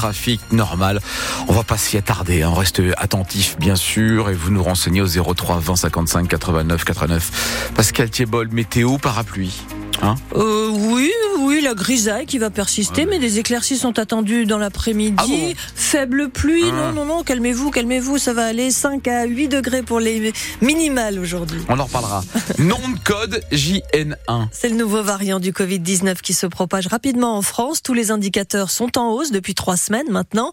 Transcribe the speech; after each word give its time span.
trafic 0.00 0.40
normal. 0.50 0.98
On 1.46 1.52
va 1.52 1.62
pas 1.62 1.76
s'y 1.76 1.98
attarder, 1.98 2.42
hein. 2.42 2.48
on 2.50 2.54
reste 2.54 2.80
attentif 2.96 3.58
bien 3.58 3.76
sûr 3.76 4.30
et 4.30 4.32
vous 4.32 4.50
nous 4.50 4.62
renseignez 4.62 5.02
au 5.02 5.06
03 5.06 5.58
20 5.58 5.76
55 5.76 6.26
89 6.26 6.84
89. 6.84 7.72
Pascal 7.74 8.08
Thiebol, 8.08 8.48
météo, 8.50 8.96
parapluie. 8.96 9.60
Hein 10.02 10.14
euh, 10.34 10.68
oui, 10.70 11.12
oui, 11.40 11.60
la 11.60 11.74
grisaille 11.74 12.26
qui 12.26 12.38
va 12.38 12.50
persister, 12.50 13.04
mais 13.04 13.18
des 13.18 13.38
éclaircies 13.38 13.76
sont 13.76 13.98
attendues 13.98 14.46
dans 14.46 14.58
l'après-midi. 14.58 15.16
Ah 15.18 15.60
Faible 15.74 16.30
pluie, 16.30 16.64
ah. 16.68 16.92
non, 16.92 16.92
non, 16.92 17.04
non, 17.04 17.22
calmez-vous, 17.22 17.70
calmez-vous, 17.70 18.18
ça 18.18 18.32
va 18.32 18.46
aller 18.46 18.70
5 18.70 19.06
à 19.08 19.24
8 19.24 19.48
degrés 19.48 19.82
pour 19.82 20.00
les 20.00 20.32
minimales 20.62 21.18
aujourd'hui. 21.18 21.60
On 21.68 21.78
en 21.78 21.84
reparlera. 21.84 22.22
Nom 22.58 22.78
de 22.78 22.98
code 23.04 23.42
JN1. 23.52 24.48
C'est 24.52 24.68
le 24.68 24.76
nouveau 24.76 25.02
variant 25.02 25.40
du 25.40 25.52
Covid-19 25.52 26.20
qui 26.20 26.32
se 26.32 26.46
propage 26.46 26.86
rapidement 26.86 27.36
en 27.36 27.42
France. 27.42 27.82
Tous 27.82 27.94
les 27.94 28.10
indicateurs 28.10 28.70
sont 28.70 28.96
en 28.98 29.10
hausse 29.10 29.30
depuis 29.30 29.54
trois 29.54 29.76
semaines 29.76 30.10
maintenant. 30.10 30.52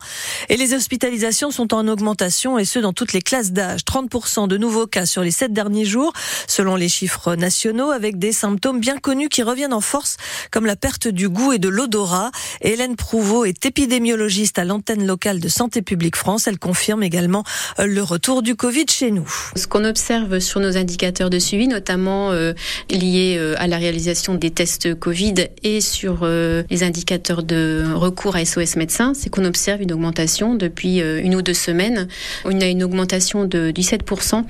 Et 0.50 0.58
les 0.58 0.74
hospitalisations 0.74 1.52
sont 1.52 1.74
en 1.74 1.88
augmentation, 1.88 2.58
et 2.58 2.66
ce, 2.66 2.80
dans 2.80 2.94
toutes 2.94 3.14
les 3.14 3.22
classes 3.22 3.52
d'âge. 3.52 3.82
30% 3.82 4.48
de 4.48 4.58
nouveaux 4.58 4.88
cas 4.88 5.06
sur 5.06 5.22
les 5.22 5.32
7 5.32 5.54
derniers 5.54 5.86
jours, 5.86 6.12
selon 6.48 6.76
les 6.76 6.90
chiffres 6.90 7.36
nationaux, 7.36 7.92
avec 7.92 8.20
des 8.20 8.32
symptômes 8.32 8.80
bien 8.80 8.98
connus 8.98 9.30
qui 9.30 9.37
reviennent 9.44 9.74
en 9.74 9.82
force, 9.82 10.18
comme 10.52 10.66
la 10.66 10.76
perte 10.76 11.08
du 11.08 11.30
goût 11.30 11.54
et 11.54 11.60
de 11.60 11.70
l'odorat. 11.70 12.32
Hélène 12.62 12.96
Prouveau 12.96 13.46
est 13.46 13.66
épidémiologiste 13.66 14.60
à 14.60 14.66
l'antenne 14.66 15.06
locale 15.06 15.40
de 15.40 15.48
Santé 15.48 15.82
publique 15.82 16.16
France. 16.16 16.48
Elle 16.48 16.60
confirme 16.60 17.04
également 17.04 17.44
euh, 17.80 17.86
le 17.86 18.04
retour 18.04 18.42
du 18.42 18.56
Covid 18.56 18.86
chez 18.90 19.12
nous. 19.12 19.30
Ce 19.56 19.68
qu'on 19.68 19.86
observe 19.86 20.40
sur 20.40 20.60
nos 20.60 20.78
indicateurs 20.78 21.30
de 21.30 21.40
suivi, 21.40 21.68
notamment 21.68 22.32
euh, 22.32 22.54
liés 22.90 23.38
euh, 23.38 23.56
à 23.58 23.68
la 23.68 23.78
réalisation 23.78 24.36
des 24.36 24.52
tests 24.52 24.94
Covid 24.96 25.36
et 25.64 25.82
sur 25.82 26.26
les 26.26 26.84
indicateurs 26.84 27.44
de 27.44 27.84
recours 27.94 28.36
à 28.36 28.46
SOS 28.46 28.76
médecins, 28.76 29.14
c'est 29.14 29.30
qu'on 29.30 29.46
observe 29.46 29.82
une 29.82 29.92
augmentation 29.92 30.56
depuis 30.56 31.00
une 31.00 31.36
ou 31.36 31.42
deux 31.42 31.54
semaines. 31.54 32.08
On 32.46 32.60
a 32.62 32.66
une 32.66 32.84
augmentation 32.84 33.46
de 33.46 33.72
17% 33.72 34.44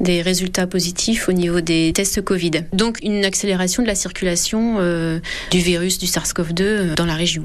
des 0.00 0.22
résultats 0.22 0.66
positifs 0.66 1.28
au 1.28 1.32
niveau 1.32 1.60
des 1.60 1.92
tests 1.94 2.22
Covid. 2.22 2.64
Donc 2.72 2.98
une 3.02 3.24
accélération 3.24 3.82
de 3.82 3.88
la 3.88 3.94
circulation 3.94 4.31
euh, 4.78 5.18
du 5.50 5.58
virus 5.58 5.98
du 5.98 6.06
SARS-CoV-2 6.06 6.62
euh, 6.62 6.94
dans 6.94 7.06
la 7.06 7.14
région. 7.14 7.44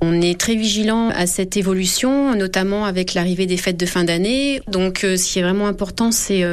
On 0.00 0.20
est 0.20 0.38
très 0.38 0.54
vigilant 0.54 1.08
à 1.10 1.26
cette 1.26 1.56
évolution, 1.56 2.34
notamment 2.34 2.84
avec 2.84 3.14
l'arrivée 3.14 3.46
des 3.46 3.56
fêtes 3.56 3.76
de 3.76 3.86
fin 3.86 4.04
d'année. 4.04 4.60
Donc, 4.68 5.04
euh, 5.04 5.16
ce 5.16 5.32
qui 5.32 5.38
est 5.38 5.42
vraiment 5.42 5.66
important, 5.66 6.10
c'est 6.12 6.44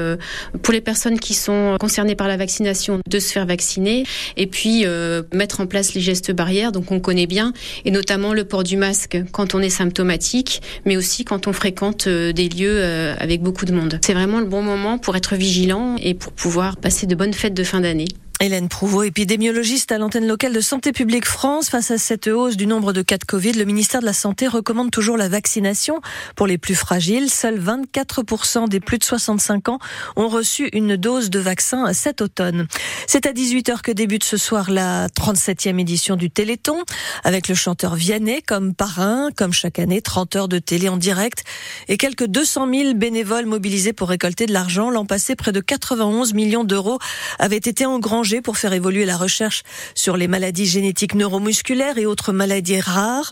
pour 0.61 0.73
les 0.73 0.81
personnes 0.81 1.19
qui 1.19 1.33
sont 1.33 1.77
concernées 1.79 2.15
par 2.15 2.27
la 2.27 2.37
vaccination 2.37 2.99
de 3.07 3.19
se 3.19 3.31
faire 3.31 3.45
vacciner 3.45 4.05
et 4.37 4.47
puis 4.47 4.85
mettre 5.33 5.61
en 5.61 5.67
place 5.67 5.93
les 5.93 6.01
gestes 6.01 6.31
barrières. 6.31 6.71
Donc, 6.71 6.91
on 6.91 6.99
connaît 6.99 7.27
bien, 7.27 7.53
et 7.83 7.91
notamment 7.91 8.33
le 8.33 8.45
port 8.45 8.63
du 8.63 8.77
masque 8.77 9.17
quand 9.31 9.55
on 9.55 9.59
est 9.59 9.69
symptomatique, 9.69 10.61
mais 10.85 10.97
aussi 10.97 11.25
quand 11.25 11.47
on 11.47 11.53
fréquente 11.53 12.07
des 12.07 12.49
lieux 12.49 12.83
avec 13.19 13.41
beaucoup 13.41 13.65
de 13.65 13.73
monde. 13.73 13.99
C'est 14.03 14.13
vraiment 14.13 14.39
le 14.39 14.45
bon 14.45 14.61
moment 14.61 14.97
pour 14.97 15.15
être 15.15 15.35
vigilant 15.35 15.95
et 16.01 16.13
pour 16.13 16.31
pouvoir 16.31 16.77
passer 16.77 17.05
de 17.05 17.15
bonnes 17.15 17.33
fêtes 17.33 17.53
de 17.53 17.63
fin 17.63 17.81
d'année. 17.81 18.07
Hélène 18.41 18.67
Prouveau, 18.67 19.03
épidémiologiste 19.03 19.93
à 19.93 19.97
l'antenne 19.97 20.27
locale 20.27 20.51
de 20.51 20.59
Santé 20.59 20.91
publique 20.91 21.25
France. 21.25 21.69
Face 21.69 21.89
à 21.89 21.97
cette 21.97 22.27
hausse 22.27 22.57
du 22.57 22.67
nombre 22.67 22.91
de 22.91 23.01
cas 23.01 23.17
de 23.17 23.23
Covid, 23.23 23.53
le 23.53 23.63
ministère 23.63 24.01
de 24.01 24.05
la 24.05 24.11
Santé 24.11 24.49
recommande 24.49 24.91
toujours 24.91 25.15
la 25.15 25.29
vaccination 25.29 26.01
pour 26.35 26.45
les 26.45 26.57
plus 26.57 26.75
fragiles. 26.75 27.29
Seuls 27.29 27.57
24% 27.57 28.67
des 28.67 28.81
plus 28.81 28.97
de 28.97 29.05
65 29.05 29.69
ans 29.69 29.79
ont 30.17 30.27
reçu 30.27 30.67
une 30.73 30.97
dose 30.97 31.29
de 31.29 31.39
vaccin 31.39 31.93
cet 31.93 32.21
automne. 32.21 32.67
C'est 33.07 33.25
à 33.25 33.31
18h 33.31 33.79
que 33.81 33.93
débute 33.93 34.25
ce 34.25 34.35
soir 34.35 34.69
la 34.69 35.07
37e 35.07 35.79
édition 35.79 36.17
du 36.17 36.29
Téléthon 36.29 36.83
avec 37.23 37.47
le 37.47 37.55
chanteur 37.55 37.95
Vianney 37.95 38.41
comme 38.41 38.75
parrain, 38.75 39.29
comme 39.33 39.53
chaque 39.53 39.79
année, 39.79 40.01
30 40.01 40.35
heures 40.35 40.47
de 40.49 40.59
télé 40.59 40.89
en 40.89 40.97
direct 40.97 41.45
et 41.87 41.95
quelques 41.95 42.25
200 42.25 42.67
000 42.69 42.93
bénévoles 42.95 43.45
mobilisés 43.45 43.93
pour 43.93 44.09
récolter 44.09 44.45
de 44.45 44.51
l'argent. 44.51 44.89
L'an 44.89 45.05
passé, 45.05 45.37
près 45.37 45.53
de 45.53 45.61
91 45.61 46.33
millions 46.33 46.65
d'euros 46.65 46.99
avaient 47.39 47.55
été 47.55 47.85
engrangés 47.85 48.24
pour 48.41 48.57
faire 48.57 48.73
évoluer 48.73 49.05
la 49.05 49.17
recherche 49.17 49.63
sur 49.93 50.17
les 50.17 50.27
maladies 50.27 50.65
génétiques 50.65 51.15
neuromusculaires 51.15 51.97
et 51.97 52.05
autres 52.05 52.33
maladies 52.33 52.79
rares. 52.79 53.31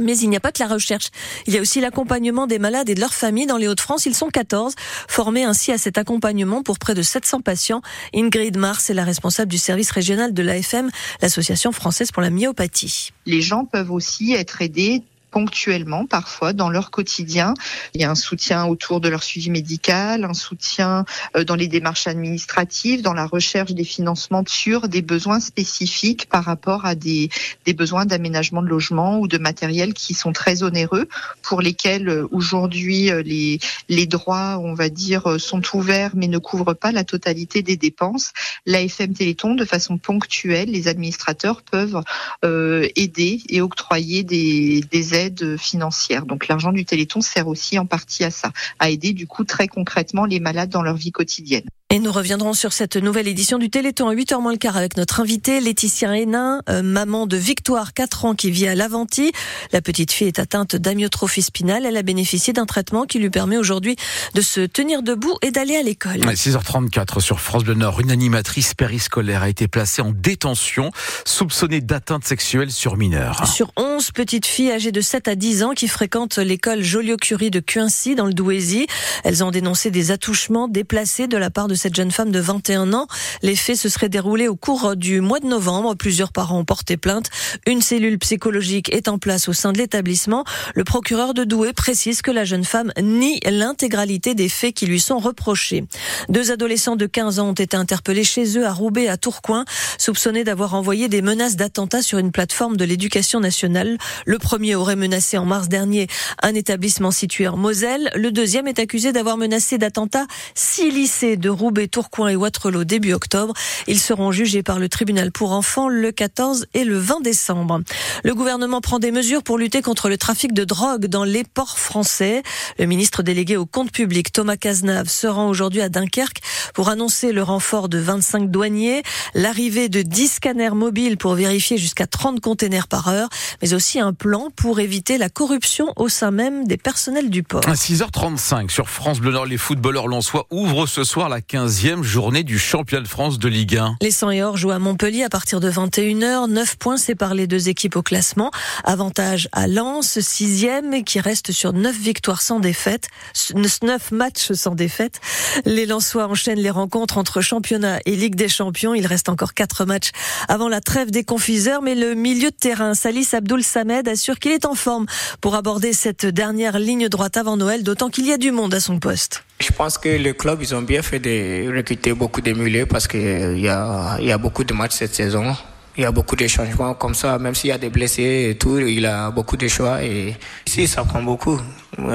Mais 0.00 0.18
il 0.18 0.28
n'y 0.28 0.36
a 0.36 0.40
pas 0.40 0.52
que 0.52 0.62
la 0.62 0.68
recherche. 0.68 1.08
Il 1.46 1.54
y 1.54 1.58
a 1.58 1.60
aussi 1.60 1.80
l'accompagnement 1.80 2.46
des 2.46 2.58
malades 2.58 2.88
et 2.88 2.94
de 2.94 3.00
leurs 3.00 3.14
familles 3.14 3.46
dans 3.46 3.56
les 3.56 3.66
Hauts-de-France. 3.66 4.04
Ils 4.06 4.14
sont 4.14 4.28
14, 4.28 4.74
formés 5.08 5.44
ainsi 5.44 5.72
à 5.72 5.78
cet 5.78 5.96
accompagnement 5.96 6.62
pour 6.62 6.78
près 6.78 6.94
de 6.94 7.02
700 7.02 7.40
patients. 7.40 7.80
Ingrid 8.14 8.56
Mars 8.58 8.90
est 8.90 8.94
la 8.94 9.04
responsable 9.04 9.50
du 9.50 9.58
service 9.58 9.90
régional 9.90 10.34
de 10.34 10.42
l'AFM, 10.42 10.90
l'Association 11.22 11.72
française 11.72 12.12
pour 12.12 12.22
la 12.22 12.30
myopathie. 12.30 13.12
Les 13.24 13.40
gens 13.40 13.64
peuvent 13.64 13.90
aussi 13.90 14.34
être 14.34 14.60
aidés 14.60 15.02
ponctuellement 15.36 16.06
parfois 16.06 16.54
dans 16.54 16.70
leur 16.70 16.90
quotidien. 16.90 17.52
Il 17.92 18.00
y 18.00 18.04
a 18.04 18.10
un 18.10 18.14
soutien 18.14 18.64
autour 18.64 19.02
de 19.02 19.10
leur 19.10 19.22
suivi 19.22 19.50
médical, 19.50 20.24
un 20.24 20.32
soutien 20.32 21.04
euh, 21.36 21.44
dans 21.44 21.56
les 21.56 21.68
démarches 21.68 22.06
administratives, 22.06 23.02
dans 23.02 23.12
la 23.12 23.26
recherche 23.26 23.72
des 23.72 23.84
financements 23.84 24.44
sur 24.48 24.88
des 24.88 25.02
besoins 25.02 25.40
spécifiques 25.40 26.26
par 26.30 26.42
rapport 26.42 26.86
à 26.86 26.94
des, 26.94 27.28
des 27.66 27.74
besoins 27.74 28.06
d'aménagement 28.06 28.62
de 28.62 28.68
logement 28.68 29.18
ou 29.18 29.28
de 29.28 29.36
matériel 29.36 29.92
qui 29.92 30.14
sont 30.14 30.32
très 30.32 30.62
onéreux, 30.62 31.06
pour 31.42 31.60
lesquels 31.60 32.08
euh, 32.08 32.26
aujourd'hui 32.30 33.10
euh, 33.10 33.20
les, 33.20 33.58
les 33.90 34.06
droits, 34.06 34.58
on 34.58 34.72
va 34.72 34.88
dire, 34.88 35.38
sont 35.38 35.60
ouverts 35.74 36.12
mais 36.14 36.28
ne 36.28 36.38
couvrent 36.38 36.72
pas 36.72 36.92
la 36.92 37.04
totalité 37.04 37.60
des 37.60 37.76
dépenses. 37.76 38.32
L'AFM 38.64 39.12
Téléthon, 39.12 39.54
de 39.54 39.66
façon 39.66 39.98
ponctuelle, 39.98 40.70
les 40.70 40.88
administrateurs 40.88 41.60
peuvent 41.60 42.00
euh, 42.42 42.88
aider 42.96 43.42
et 43.50 43.60
octroyer 43.60 44.22
des, 44.22 44.80
des 44.90 45.14
aides 45.14 45.25
financière. 45.56 46.26
Donc 46.26 46.48
l'argent 46.48 46.72
du 46.72 46.84
Téléthon 46.84 47.20
sert 47.20 47.48
aussi 47.48 47.78
en 47.78 47.86
partie 47.86 48.24
à 48.24 48.30
ça, 48.30 48.52
à 48.78 48.90
aider 48.90 49.12
du 49.12 49.26
coup 49.26 49.44
très 49.44 49.68
concrètement 49.68 50.24
les 50.24 50.40
malades 50.40 50.70
dans 50.70 50.82
leur 50.82 50.96
vie 50.96 51.12
quotidienne. 51.12 51.64
Et 51.88 52.00
nous 52.00 52.10
reviendrons 52.10 52.52
sur 52.52 52.72
cette 52.72 52.96
nouvelle 52.96 53.28
édition 53.28 53.58
du 53.58 53.70
Téléthon 53.70 54.08
à 54.08 54.14
8h 54.14 54.42
moins 54.42 54.50
le 54.50 54.58
quart 54.58 54.76
avec 54.76 54.96
notre 54.96 55.20
invitée 55.20 55.60
Laetitia 55.60 56.18
Hénin, 56.18 56.60
euh, 56.68 56.82
maman 56.82 57.28
de 57.28 57.36
Victoire, 57.36 57.94
4 57.94 58.24
ans, 58.24 58.34
qui 58.34 58.50
vit 58.50 58.66
à 58.66 58.74
Laventie. 58.74 59.30
La 59.72 59.80
petite 59.80 60.10
fille 60.10 60.26
est 60.26 60.40
atteinte 60.40 60.74
d'amyotrophie 60.74 61.42
spinale. 61.42 61.86
Elle 61.86 61.96
a 61.96 62.02
bénéficié 62.02 62.52
d'un 62.52 62.66
traitement 62.66 63.04
qui 63.04 63.20
lui 63.20 63.30
permet 63.30 63.56
aujourd'hui 63.56 63.94
de 64.34 64.40
se 64.40 64.62
tenir 64.62 65.04
debout 65.04 65.36
et 65.42 65.52
d'aller 65.52 65.76
à 65.76 65.82
l'école. 65.82 66.16
6h34 66.16 67.20
sur 67.20 67.38
France 67.38 67.62
Bleu 67.62 67.74
Nord, 67.74 68.00
une 68.00 68.10
animatrice 68.10 68.74
périscolaire 68.74 69.44
a 69.44 69.48
été 69.48 69.68
placée 69.68 70.02
en 70.02 70.10
détention, 70.10 70.90
soupçonnée 71.24 71.82
d'atteinte 71.82 72.24
sexuelle 72.24 72.72
sur 72.72 72.96
mineurs. 72.96 73.46
Sur 73.46 73.70
11 73.76 74.10
petites 74.10 74.46
filles 74.46 74.72
âgées 74.72 74.90
de 74.90 75.00
7 75.00 75.28
à 75.28 75.36
10 75.36 75.62
ans 75.62 75.70
qui 75.70 75.86
fréquentent 75.86 76.38
l'école 76.38 76.82
Joliot-Curie 76.82 77.52
de 77.52 77.60
Cuincy 77.60 78.16
dans 78.16 78.26
le 78.26 78.34
Douaisis. 78.34 78.88
Elles 79.22 79.44
ont 79.44 79.52
dénoncé 79.52 79.92
des 79.92 80.10
attouchements 80.10 80.66
déplacés 80.66 81.28
de 81.28 81.36
la 81.36 81.48
part 81.48 81.68
de 81.68 81.75
cette 81.76 81.94
jeune 81.94 82.10
femme 82.10 82.30
de 82.30 82.40
21 82.40 82.92
ans. 82.92 83.06
Les 83.42 83.56
faits 83.56 83.76
se 83.76 83.88
seraient 83.88 84.08
déroulés 84.08 84.48
au 84.48 84.56
cours 84.56 84.96
du 84.96 85.20
mois 85.20 85.40
de 85.40 85.46
novembre. 85.46 85.94
Plusieurs 85.94 86.32
parents 86.32 86.58
ont 86.58 86.64
porté 86.64 86.96
plainte. 86.96 87.30
Une 87.66 87.82
cellule 87.82 88.18
psychologique 88.18 88.92
est 88.92 89.08
en 89.08 89.18
place 89.18 89.48
au 89.48 89.52
sein 89.52 89.72
de 89.72 89.78
l'établissement. 89.78 90.44
Le 90.74 90.84
procureur 90.84 91.34
de 91.34 91.44
Douai 91.44 91.72
précise 91.72 92.22
que 92.22 92.30
la 92.30 92.44
jeune 92.44 92.64
femme 92.64 92.92
nie 93.00 93.40
l'intégralité 93.50 94.34
des 94.34 94.48
faits 94.48 94.74
qui 94.74 94.86
lui 94.86 95.00
sont 95.00 95.18
reprochés. 95.18 95.84
Deux 96.28 96.50
adolescents 96.50 96.96
de 96.96 97.06
15 97.06 97.38
ans 97.38 97.50
ont 97.50 97.52
été 97.52 97.76
interpellés 97.76 98.24
chez 98.24 98.58
eux 98.58 98.66
à 98.66 98.72
Roubaix, 98.72 99.08
à 99.08 99.16
Tourcoing, 99.16 99.64
soupçonnés 99.98 100.44
d'avoir 100.44 100.74
envoyé 100.74 101.08
des 101.08 101.22
menaces 101.22 101.56
d'attentat 101.56 102.02
sur 102.02 102.18
une 102.18 102.32
plateforme 102.32 102.76
de 102.76 102.84
l'éducation 102.84 103.40
nationale. 103.40 103.98
Le 104.24 104.38
premier 104.38 104.74
aurait 104.74 104.96
menacé 104.96 105.38
en 105.38 105.44
mars 105.44 105.68
dernier 105.68 106.06
un 106.42 106.54
établissement 106.54 107.10
situé 107.10 107.48
en 107.48 107.56
Moselle. 107.56 108.10
Le 108.14 108.30
deuxième 108.30 108.66
est 108.68 108.78
accusé 108.78 109.12
d'avoir 109.12 109.36
menacé 109.36 109.78
d'attentat 109.78 110.26
six 110.54 110.90
lycées 110.90 111.36
de 111.36 111.48
Roubaix 111.48 111.65
Roubaix, 111.66 111.88
Tourcoing 111.88 112.28
et 112.28 112.36
Waterloo 112.36 112.84
début 112.84 113.12
octobre. 113.12 113.52
Ils 113.88 113.98
seront 113.98 114.30
jugés 114.30 114.62
par 114.62 114.78
le 114.78 114.88
tribunal 114.88 115.32
pour 115.32 115.50
enfants 115.50 115.88
le 115.88 116.12
14 116.12 116.66
et 116.74 116.84
le 116.84 116.96
20 116.96 117.22
décembre. 117.22 117.80
Le 118.22 118.36
gouvernement 118.36 118.80
prend 118.80 119.00
des 119.00 119.10
mesures 119.10 119.42
pour 119.42 119.58
lutter 119.58 119.82
contre 119.82 120.08
le 120.08 120.16
trafic 120.16 120.54
de 120.54 120.62
drogue 120.62 121.06
dans 121.06 121.24
les 121.24 121.42
ports 121.42 121.80
français. 121.80 122.44
Le 122.78 122.86
ministre 122.86 123.24
délégué 123.24 123.56
au 123.56 123.66
compte 123.66 123.90
public, 123.90 124.30
Thomas 124.30 124.56
Cazenave, 124.56 125.08
se 125.08 125.26
rend 125.26 125.48
aujourd'hui 125.48 125.80
à 125.80 125.88
Dunkerque 125.88 126.38
pour 126.72 126.88
annoncer 126.88 127.32
le 127.32 127.42
renfort 127.42 127.88
de 127.88 127.98
25 127.98 128.48
douaniers, 128.48 129.02
l'arrivée 129.34 129.88
de 129.88 130.02
10 130.02 130.34
scanners 130.34 130.70
mobiles 130.70 131.16
pour 131.16 131.34
vérifier 131.34 131.78
jusqu'à 131.78 132.06
30 132.06 132.38
containers 132.38 132.86
par 132.86 133.08
heure, 133.08 133.28
mais 133.60 133.74
aussi 133.74 133.98
un 133.98 134.12
plan 134.12 134.50
pour 134.54 134.78
éviter 134.78 135.18
la 135.18 135.30
corruption 135.30 135.92
au 135.96 136.08
sein 136.08 136.30
même 136.30 136.68
des 136.68 136.76
personnels 136.76 137.28
du 137.28 137.42
port. 137.42 137.66
À 137.66 137.72
6h35 137.72 138.70
sur 138.70 138.88
France 138.88 139.18
Bleu 139.18 139.32
Nord, 139.32 139.46
les 139.46 139.58
footballeurs 139.58 140.06
lonsois 140.06 140.46
ouvrent 140.52 140.86
ce 140.86 141.02
soir 141.02 141.28
la 141.28 141.40
15e 141.56 142.02
journée 142.02 142.42
du 142.42 142.58
championnat 142.58 143.02
de 143.02 143.08
France 143.08 143.38
de 143.38 143.48
Ligue 143.48 143.78
1. 143.78 143.96
Les 144.02 144.10
100 144.10 144.30
et 144.32 144.42
or 144.42 144.58
jouent 144.58 144.72
à 144.72 144.78
Montpellier 144.78 145.22
à 145.22 145.30
partir 145.30 145.58
de 145.58 145.70
21h. 145.70 146.50
9 146.50 146.76
points 146.76 146.98
séparent 146.98 147.32
les 147.32 147.46
deux 147.46 147.70
équipes 147.70 147.96
au 147.96 148.02
classement. 148.02 148.50
Avantage 148.84 149.48
à 149.52 149.66
Lens, 149.66 150.18
6e, 150.18 151.02
qui 151.02 151.18
reste 151.18 151.52
sur 151.52 151.72
9 151.72 151.96
victoires 151.96 152.42
sans 152.42 152.60
défaite. 152.60 153.08
9 153.54 154.10
matchs 154.10 154.52
sans 154.52 154.74
défaite. 154.74 155.18
Les 155.64 155.86
Lensois 155.86 156.28
enchaînent 156.28 156.60
les 156.60 156.68
rencontres 156.68 157.16
entre 157.16 157.40
championnat 157.40 158.00
et 158.04 158.16
Ligue 158.16 158.34
des 158.34 158.50
Champions. 158.50 158.92
Il 158.92 159.06
reste 159.06 159.30
encore 159.30 159.54
4 159.54 159.86
matchs 159.86 160.10
avant 160.48 160.68
la 160.68 160.82
trêve 160.82 161.10
des 161.10 161.24
confiseurs, 161.24 161.80
mais 161.80 161.94
le 161.94 162.14
milieu 162.14 162.50
de 162.50 162.56
terrain, 162.56 162.92
Salis 162.92 163.28
Abdoul 163.32 163.62
Samed, 163.62 164.06
assure 164.08 164.38
qu'il 164.40 164.52
est 164.52 164.66
en 164.66 164.74
forme 164.74 165.06
pour 165.40 165.54
aborder 165.54 165.94
cette 165.94 166.26
dernière 166.26 166.78
ligne 166.78 167.08
droite 167.08 167.38
avant 167.38 167.56
Noël, 167.56 167.82
d'autant 167.82 168.10
qu'il 168.10 168.26
y 168.26 168.32
a 168.34 168.36
du 168.36 168.50
monde 168.50 168.74
à 168.74 168.80
son 168.80 168.98
poste. 168.98 169.45
Je 169.58 169.70
pense 169.72 169.96
que 169.96 170.08
le 170.10 170.34
club, 170.34 170.58
ils 170.60 170.74
ont 170.74 170.82
bien 170.82 171.00
fait 171.00 171.18
de 171.18 171.74
recruter 171.74 172.12
beaucoup 172.12 172.42
de 172.42 172.52
milieux 172.52 172.84
parce 172.84 173.08
qu'il 173.08 173.58
y 173.58 173.68
a, 173.68 174.18
y 174.20 174.30
a 174.30 174.38
beaucoup 174.38 174.64
de 174.64 174.74
matchs 174.74 174.96
cette 174.96 175.14
saison. 175.14 175.56
Il 175.96 176.02
y 176.02 176.04
a 176.04 176.12
beaucoup 176.12 176.36
de 176.36 176.46
changements 176.46 176.92
comme 176.92 177.14
ça, 177.14 177.38
même 177.38 177.54
s'il 177.54 177.70
y 177.70 177.72
a 177.72 177.78
des 177.78 177.88
blessés 177.88 178.48
et 178.50 178.58
tout, 178.58 178.78
il 178.78 179.06
a 179.06 179.30
beaucoup 179.30 179.56
de 179.56 179.66
choix 179.66 180.02
et 180.04 180.36
ici 180.66 180.86
ça 180.86 181.04
prend 181.04 181.22
beaucoup 181.22 181.58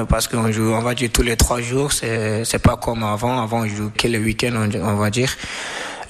parce 0.08 0.28
qu'on 0.28 0.52
joue, 0.52 0.72
on 0.72 0.82
va 0.82 0.94
dire 0.94 1.10
tous 1.12 1.22
les 1.22 1.36
trois 1.36 1.60
jours, 1.60 1.90
c'est, 1.90 2.62
pas 2.62 2.76
comme 2.76 3.02
avant. 3.02 3.42
Avant 3.42 3.62
on 3.62 3.66
joue 3.66 3.90
que 3.90 4.06
le 4.06 4.18
week-end, 4.18 4.68
on, 4.80 4.94
va 4.94 5.10
dire. 5.10 5.34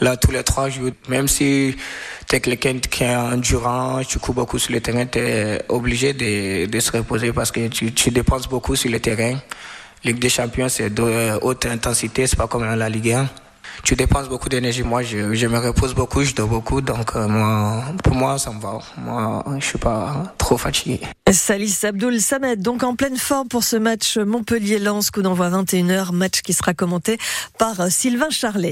Là, 0.03 0.19
tous 0.19 0.33
les 0.33 0.43
trois 0.43 0.69
jours, 0.69 0.91
même 1.09 1.29
si 1.29 1.75
tu 2.29 2.37
es 2.37 2.41
quelqu'un 2.41 2.79
qui 2.79 3.05
est 3.05 3.17
endurant, 3.17 4.03
tu 4.07 4.19
cours 4.19 4.35
beaucoup 4.35 4.59
sur 4.59 4.75
le 4.75 4.83
terrain, 4.83 5.07
tu 5.07 5.21
es 5.21 5.63
obligé 5.71 6.13
de, 6.13 6.67
de, 6.67 6.81
se 6.81 6.93
reposer 6.93 7.33
parce 7.33 7.51
que 7.51 7.69
tu 7.69 8.11
dépenses 8.11 8.49
beaucoup 8.49 8.77
sur 8.77 8.91
le 8.91 9.01
terrain. 9.01 9.39
Ligue 10.05 10.19
des 10.19 10.29
champions, 10.29 10.69
c'est 10.69 10.91
de 10.91 11.39
haute 11.43 11.65
intensité, 11.67 12.27
c'est 12.27 12.37
pas 12.37 12.49
comme 12.49 12.63
dans 12.63 12.75
la 12.75 12.89
Ligue 12.89 13.13
1. 13.13 13.29
Tu 13.85 13.97
dépenses 13.97 14.29
beaucoup 14.29 14.49
d'énergie. 14.49 14.83
Moi, 14.83 15.03
je, 15.03 15.47
me 15.47 15.59
repose 15.59 15.95
beaucoup, 15.95 16.23
je 16.23 16.35
dors 16.35 16.49
beaucoup, 16.49 16.81
donc 16.81 17.17
euh, 17.17 17.27
moi, 17.27 17.83
pour 18.05 18.15
moi, 18.15 18.39
ça 18.39 18.53
me 18.53 18.61
va. 18.61 18.79
Moi, 18.99 19.45
je 19.59 19.65
suis 19.65 19.79
pas 19.79 20.35
trop 20.39 20.57
fatigué. 20.57 21.01
Salis 21.31 21.79
Abdoul 21.83 22.21
Samed, 22.21 22.61
donc 22.63 22.83
en 22.85 22.95
pleine 22.95 23.17
forme 23.17 23.49
pour 23.49 23.65
ce 23.65 23.77
match 23.77 24.19
Montpellier-Lens, 24.19 25.11
coup 25.11 25.23
d'envoi 25.23 25.51
21h, 25.51 26.13
match 26.13 26.43
qui 26.43 26.53
sera 26.53 26.75
commenté 26.75 27.19
par 27.59 27.91
Sylvain 27.91 28.31
Charlet. 28.31 28.71